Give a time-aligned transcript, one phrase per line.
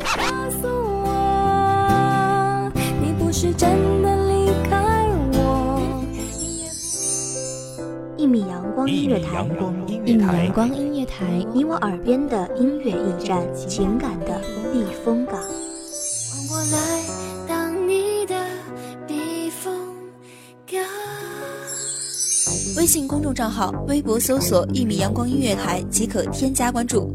[0.00, 0.68] 告诉
[1.04, 1.08] 我，
[3.00, 5.80] 你不是真的离开我。
[8.16, 9.44] 一米阳光音乐台
[10.04, 14.40] 一米阳，光音乐台，你我耳边的音乐驿站，情感的
[14.72, 15.40] 避风港。
[16.50, 17.02] 我来
[17.46, 18.34] 当你的
[19.06, 19.72] 避风
[20.66, 20.80] 港。
[22.76, 27.14] 微信公众账号、微博搜索“一米阳光音乐台”即可添加关注。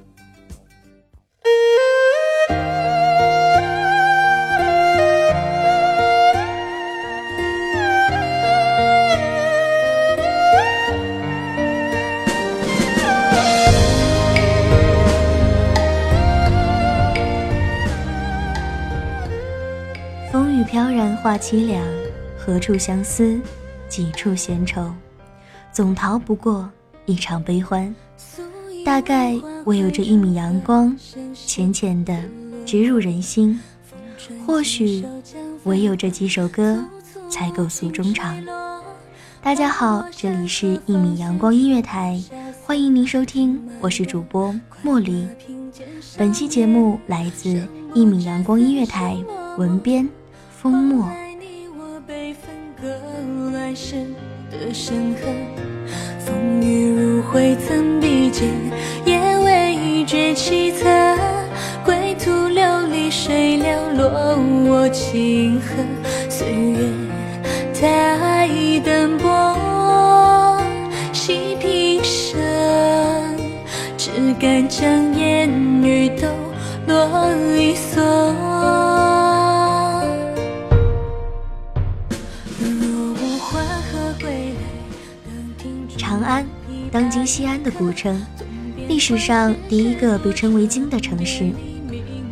[21.21, 21.85] 话凄凉，
[22.35, 23.39] 何处相思，
[23.87, 24.91] 几处闲愁，
[25.71, 26.67] 总逃不过
[27.05, 27.93] 一场悲欢。
[28.83, 30.97] 大概唯有这一米阳光，
[31.35, 32.19] 浅浅的
[32.65, 33.59] 植入人心。
[34.47, 35.05] 或许
[35.63, 36.83] 唯有这几首歌，
[37.29, 38.43] 才够诉衷肠。
[39.43, 42.19] 大家好，这里是一米阳光音乐台，
[42.65, 45.27] 欢迎您收听，我是主播茉莉。
[46.17, 49.15] 本期节目来自一米阳光音乐台，
[49.59, 50.09] 文编
[50.51, 51.07] 风墨。
[53.71, 53.95] 爱你我被分割来时
[54.51, 55.21] 的深刻，
[56.19, 58.49] 风雨如晦曾比肩，
[59.05, 61.17] 也未觉凄恻。
[61.85, 64.37] 归途流离谁寥落
[64.67, 65.67] 我清河，
[66.29, 66.79] 岁月
[87.25, 88.21] 西安的古称，
[88.87, 91.51] 历史上第一个被称为京的城市，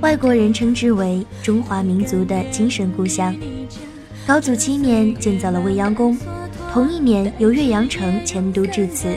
[0.02, 3.36] 外国人称之为中华民族的精神故乡。
[4.28, 6.18] 高祖七年建造了未央宫，
[6.72, 9.16] 同一年由岳阳城迁都至此，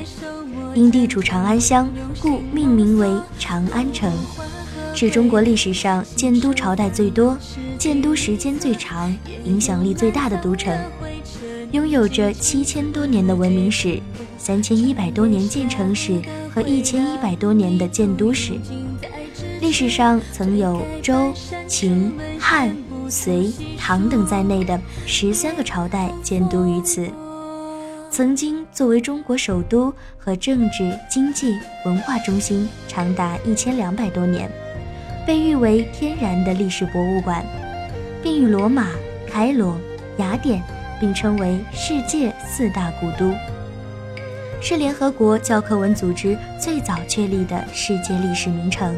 [0.75, 1.89] 因地处长安乡，
[2.21, 3.09] 故命名为
[3.39, 4.11] 长安城，
[4.95, 7.37] 是中国历史上建都朝代最多、
[7.79, 10.77] 建都时间最长、影响力最大的都城。
[11.73, 13.99] 拥有着七千多年的文明史、
[14.37, 16.21] 三千一百多年建城史
[16.55, 18.53] 和一千一百多年的建都史。
[19.59, 21.33] 历史上曾有周、
[21.67, 22.77] 秦、汉、
[23.09, 27.09] 隋、唐等在内的十三个朝代建都于此。
[28.11, 31.57] 曾经作为中国首都和政治、经济、
[31.87, 34.51] 文化中心，长达一千两百多年，
[35.27, 37.43] 被誉为天然的历史博物馆，
[38.23, 38.89] 并与罗马、
[39.27, 39.79] 开罗、
[40.19, 40.63] 雅典。
[41.03, 43.35] 并称为世界四大古都，
[44.61, 48.95] 是联合国教科文组织最早确立的世界历史名城，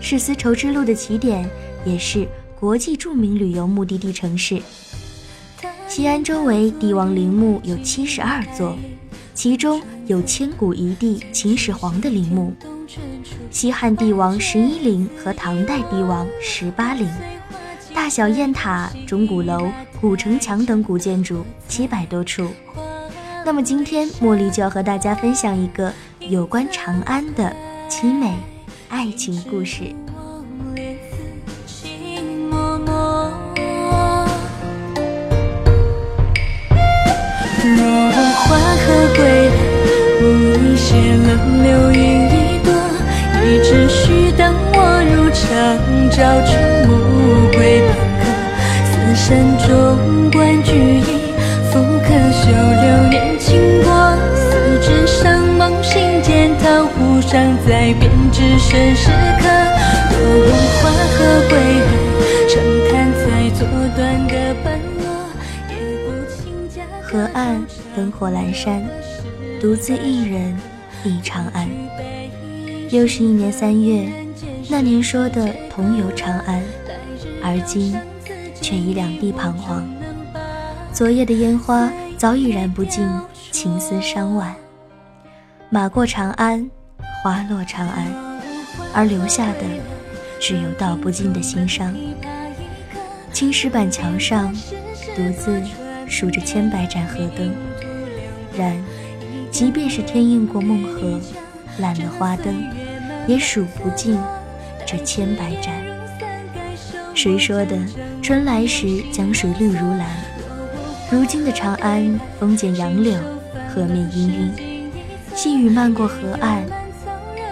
[0.00, 1.48] 是丝绸之路的起点，
[1.84, 2.26] 也是
[2.58, 4.60] 国际著名旅游目的地城市。
[5.86, 8.76] 西安周围帝王陵墓有七十二座，
[9.32, 12.52] 其中有千古一帝秦始皇的陵墓，
[13.52, 17.08] 西汉帝王十一陵和唐代帝王十八陵。
[18.10, 22.50] 小雁塔、钟鼓楼、古城墙等古建筑七百多处。
[23.46, 27.54] 那么今天茉莉就要和大家分享一个有关长安的
[27.88, 28.34] 凄美
[28.88, 29.84] 爱情故事。
[37.62, 39.52] 若我缓和归来，
[40.20, 40.24] 无
[40.58, 41.26] 意泄了
[41.62, 42.68] 流云一朵，
[43.44, 45.40] 一直须等我入长
[46.10, 46.79] 照出。
[49.30, 51.04] 山中观菊影，
[51.70, 53.88] 复可修流年经过。
[54.34, 59.46] 四指上梦心间，桃湖上再编织身时刻。
[60.10, 60.50] 若我
[60.82, 61.18] 缓和
[61.48, 61.86] 归来，
[62.48, 62.58] 长
[62.90, 63.60] 叹才作
[63.94, 64.34] 断的
[64.64, 65.06] 斑落，
[65.68, 66.82] 也不轻价。
[67.00, 68.82] 河岸灯火阑珊，
[69.60, 70.58] 独自一人
[71.04, 71.68] 忆长安。
[72.90, 74.08] 又是一年三月，
[74.68, 76.60] 那年说的同游长安，
[77.40, 77.96] 而今
[78.60, 79.88] 却已两地彷徨。
[80.92, 83.08] 昨夜的烟花早已燃不尽
[83.52, 84.54] 情思伤晚，
[85.70, 86.68] 马过长安，
[87.22, 88.06] 花落长安，
[88.92, 89.60] 而留下的
[90.40, 91.94] 只有道不尽的心伤。
[93.32, 94.52] 青石板桥上，
[95.14, 95.62] 独自
[96.08, 97.54] 数着千百盏河灯，
[98.56, 98.76] 然，
[99.50, 101.20] 即便是天映过梦河，
[101.78, 102.64] 烂了花灯，
[103.26, 104.18] 也数不尽
[104.84, 105.89] 这千百盏。
[107.22, 107.76] 谁说的
[108.22, 110.08] 春来时江水绿如蓝？
[111.10, 113.12] 如今的长安，风剪杨柳，
[113.68, 114.50] 河面氤氲，
[115.36, 116.64] 细雨漫过河岸，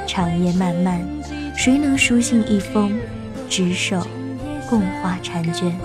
[0.07, 1.07] 长夜漫漫，
[1.55, 2.99] 谁能书信一封，
[3.51, 4.07] 执手？
[4.71, 5.79] 共话婵娟，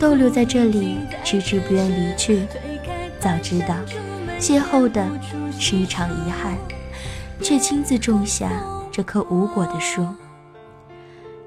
[0.00, 2.46] 逗留在这里，迟迟不愿离去。
[3.20, 3.74] 早知道
[4.40, 5.06] 邂逅的
[5.60, 6.56] 是一场遗憾，
[7.42, 8.50] 却亲自种下
[8.90, 10.06] 这棵无果的树。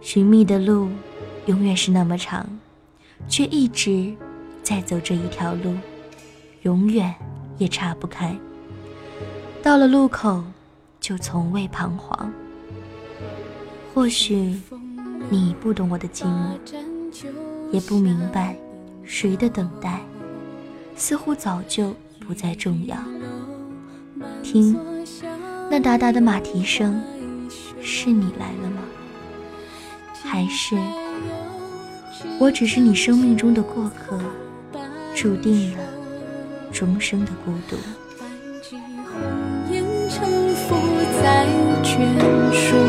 [0.02, 0.90] 寻觅的路
[1.46, 2.46] 永远是那么长，
[3.28, 4.14] 却一直
[4.64, 5.76] 在走这一条路，
[6.64, 7.14] 永远
[7.58, 8.36] 也岔不开。
[9.62, 10.44] 到了路口，
[11.00, 12.32] 就从未彷徨。
[13.94, 14.60] 或许。
[15.32, 16.58] 你不懂我的寂寞，
[17.72, 18.58] 也不明白
[19.04, 20.00] 谁的等待，
[20.96, 21.94] 似乎早就
[22.26, 22.98] 不再重要。
[24.42, 24.76] 听，
[25.70, 27.00] 那哒哒的马蹄声，
[27.80, 28.82] 是你来了吗？
[30.32, 30.76] 还是
[32.40, 34.20] 我只是你生命中的过客，
[35.16, 35.80] 注定了
[36.72, 37.76] 终生的孤独。
[40.12, 40.30] 让
[41.42, 42.89] 我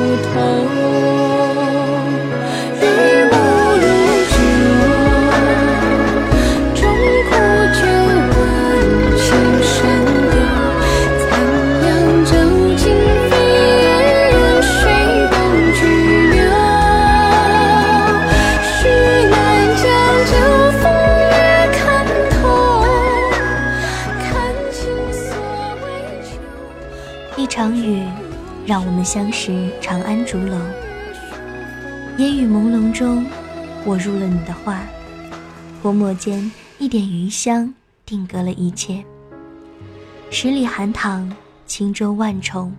[29.01, 30.59] 们相识长安竹楼，
[32.19, 33.25] 烟雨朦胧中，
[33.87, 34.83] 我入了你的画，
[35.81, 37.73] 泼墨间一点余香
[38.05, 39.03] 定格了一切。
[40.31, 42.71] 十里寒塘，轻舟万重，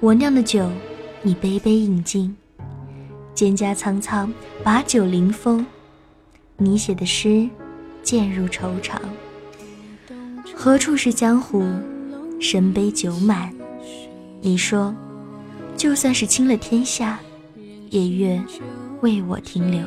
[0.00, 0.70] 我酿的酒，
[1.20, 2.34] 你杯杯饮尽，
[3.34, 4.32] 蒹葭苍苍，
[4.64, 5.66] 把酒临风，
[6.56, 7.46] 你写的诗，
[8.02, 8.98] 渐入愁肠。
[10.56, 11.66] 何处是江湖？
[12.40, 13.52] 身杯酒满。
[14.40, 14.94] 你说，
[15.78, 17.20] 就算是倾了天下，
[17.88, 18.44] 也愿
[19.00, 19.80] 为我停留。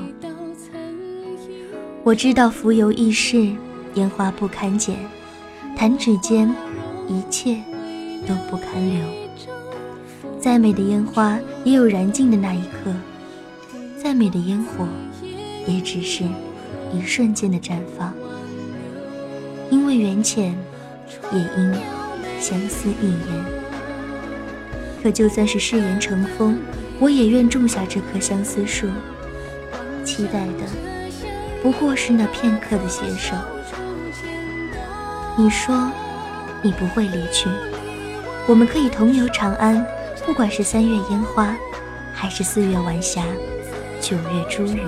[2.01, 3.53] 我知道浮游易逝，
[3.95, 4.95] 烟花不堪剪，
[5.75, 6.49] 弹指间，
[7.09, 7.57] 一切
[8.25, 9.05] 都不堪留。
[10.39, 12.93] 再美的烟花，也有燃尽的那一刻；
[14.01, 14.87] 再美的烟火，
[15.67, 16.23] 也只是
[16.93, 18.13] 一瞬间的绽放。
[19.69, 20.55] 因为缘浅，
[21.33, 21.73] 也因
[22.39, 23.60] 相思一言。
[25.01, 26.59] 可就算是誓言成风，
[26.99, 28.87] 我也愿种下这棵相思树，
[30.05, 30.65] 期待的
[31.63, 33.35] 不过是那片刻的携手。
[35.35, 35.91] 你说
[36.61, 37.49] 你不会离去，
[38.47, 39.83] 我们可以同游长安，
[40.25, 41.55] 不管是三月烟花，
[42.13, 43.23] 还是四月晚霞，
[43.99, 44.81] 九月茱萸。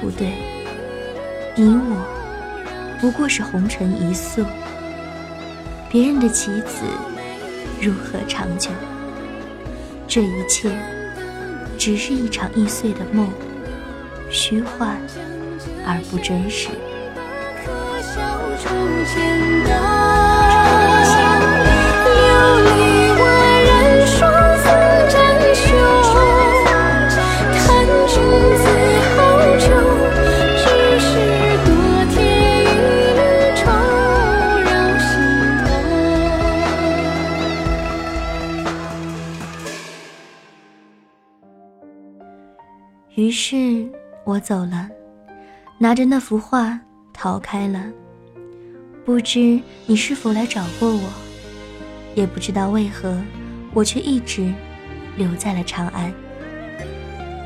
[0.00, 0.32] 不对，
[1.54, 4.44] 你我不过是红尘一宿，
[5.88, 7.13] 别人的棋子。
[7.84, 8.70] 如何长久？
[10.08, 10.70] 这一切
[11.76, 13.28] 只是一场易碎的梦，
[14.30, 14.96] 虚幻
[15.84, 16.70] 而不真实。
[43.34, 43.84] 于是
[44.22, 44.88] 我走了，
[45.76, 46.78] 拿着那幅画
[47.12, 47.84] 逃开了。
[49.04, 51.02] 不知你是否来找过我，
[52.14, 53.20] 也不知道为何
[53.72, 54.54] 我却一直
[55.16, 56.14] 留在了长安。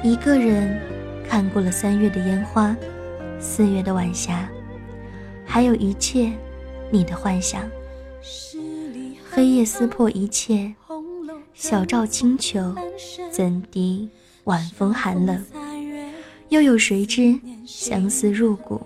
[0.04, 0.78] 一个人
[1.26, 2.76] 看过了三月的烟花，
[3.40, 4.46] 四月的晚霞，
[5.46, 6.30] 还有一切
[6.90, 7.62] 你的幻想。
[9.30, 10.74] 黑夜撕破一切，
[11.54, 12.74] 小照清秋，
[13.32, 14.10] 怎敌
[14.44, 15.42] 晚风寒冷？
[16.48, 18.80] 又有谁知相思入骨？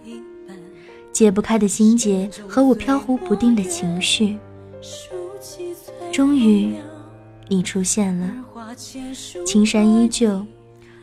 [1.12, 4.36] 解不开的心结和我飘忽不定的情绪。
[6.10, 6.74] 终于，
[7.48, 8.30] 你出现了，
[9.46, 10.44] 青山依旧，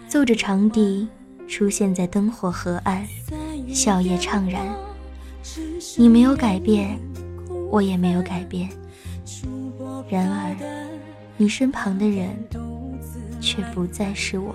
[0.07, 1.07] 奏着长笛，
[1.47, 3.07] 出现在灯火河岸，
[3.69, 4.67] 笑靥怅然。
[5.97, 6.99] 你没有改变，
[7.71, 8.69] 我也没有改变。
[10.09, 10.55] 然而，
[11.37, 12.29] 你身旁的人
[13.39, 14.53] 却不再是我。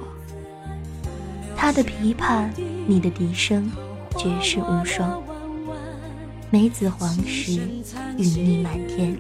[1.65, 2.47] 他的琵琶，
[2.87, 3.73] 你的笛声，
[4.19, 5.23] 绝世无双。
[6.51, 7.53] 梅子黄时，
[8.19, 9.17] 雨腻满天。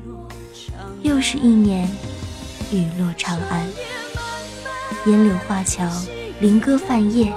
[1.01, 1.89] 又是一年，
[2.71, 3.67] 雨落长安。
[5.07, 5.91] 烟柳画桥，
[6.39, 7.33] 菱歌泛夜，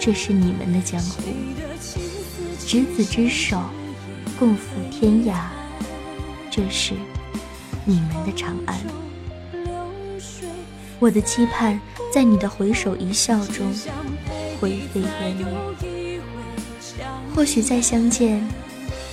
[0.00, 1.22] 这是你们的江湖。
[2.66, 3.62] 执子之手，
[4.40, 5.36] 共赴天涯，
[6.50, 6.94] 这是
[7.84, 8.76] 你们的长安。
[10.98, 11.80] 我的期盼，
[12.12, 13.72] 在你的回首一笑中
[14.60, 15.46] 灰飞烟灭。
[17.34, 18.46] 或许再相见，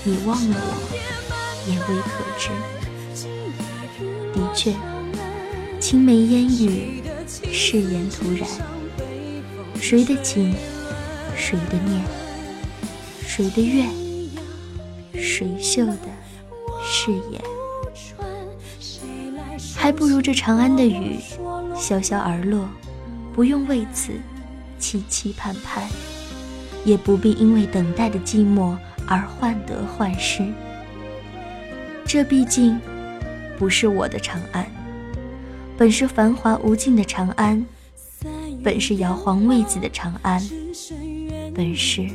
[0.03, 0.73] 你忘了我，
[1.67, 2.49] 也未可知。
[4.33, 4.73] 的确，
[5.79, 7.03] 青梅烟雨，
[7.51, 8.49] 誓言突然。
[9.79, 10.55] 谁的情，
[11.35, 12.03] 谁的念，
[13.25, 13.87] 谁的愿，
[15.13, 15.97] 谁绣的
[16.83, 17.41] 誓言，
[19.75, 21.19] 还不如这长安的雨，
[21.75, 22.67] 潇潇而落，
[23.37, 24.13] 不用为此
[24.79, 25.87] 期期盼盼，
[26.83, 28.75] 也不必因为等待的寂寞
[29.05, 30.43] 而患得患失。
[32.03, 32.81] 这毕竟。
[33.59, 34.63] 不是我的长安，
[35.75, 37.65] 本是繁华无尽的长安，
[38.63, 40.39] 本是摇晃未子的长安，
[41.55, 42.07] 本是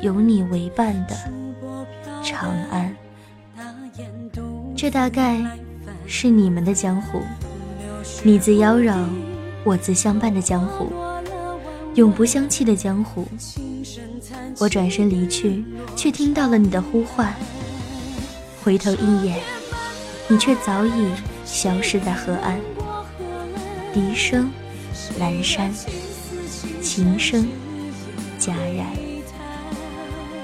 [0.00, 1.16] 有你为伴的
[2.22, 2.94] 长安。
[4.76, 5.44] 这大概
[6.06, 7.20] 是你们的江湖，
[8.22, 9.04] 你自妖娆，
[9.66, 10.92] 我自相伴的江湖，
[11.96, 13.26] 永不相弃的江湖。
[14.60, 15.64] 我转身离去，
[15.96, 17.34] 却听到了你的呼唤，
[18.62, 19.40] 回头一眼。
[20.28, 21.10] 你却早已
[21.44, 22.60] 消失在河岸，
[23.92, 24.48] 笛声
[25.18, 25.74] 阑珊，
[26.80, 27.48] 琴声
[28.38, 28.86] 戛然。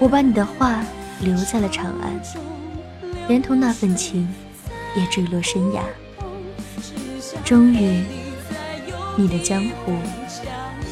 [0.00, 0.84] 我把你的话
[1.20, 2.20] 留在了长安，
[3.28, 4.28] 连同那份情
[4.96, 5.84] 也坠落深崖。
[7.44, 8.02] 终于，
[9.16, 9.92] 你的江湖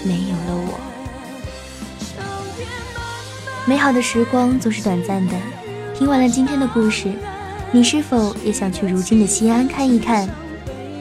[0.05, 0.81] 没有了我。
[3.67, 5.37] 美好的时光总是短暂的，
[5.95, 7.13] 听完了今天的故事。
[7.73, 10.29] 你是否也想去如今的西安看一看？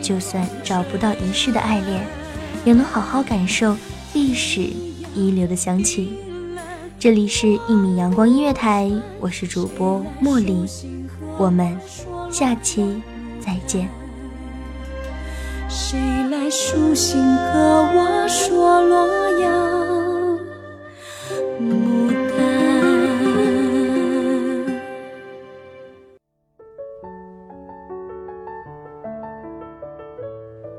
[0.02, 2.06] 就算找不到遗世的爱恋，
[2.64, 3.76] 也能好好感受
[4.14, 4.62] 历史
[5.14, 6.14] 遗留的香气。
[6.98, 10.66] 这里是一米阳光音乐台，我是主播茉莉，
[11.38, 11.78] 我们
[12.32, 13.02] 下期
[13.40, 13.99] 再见。
[15.72, 16.00] 谁
[16.32, 17.60] 来书信和
[17.94, 20.40] 我说洛阳
[21.62, 22.40] 牡丹？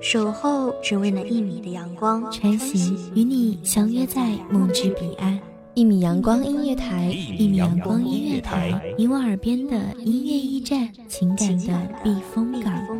[0.00, 5.38] 守候只为那一米的阳光，穿行与你相约在梦之彼岸。
[5.75, 7.04] 一米阳光音乐台，
[7.38, 13.00] 一米阳光音乐台，你我耳边的音乐驿站，情感的避风港。